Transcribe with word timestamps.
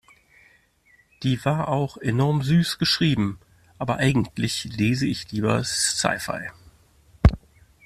Die 1.21 1.45
war 1.45 1.67
auch 1.67 1.95
enorm 1.97 2.41
süß 2.41 2.79
geschrieben. 2.79 3.39
Aber 3.77 3.97
eigentlich 3.97 4.63
lese 4.75 5.05
ich 5.05 5.31
lieber 5.31 5.63
Sci-Fi. 5.63 6.49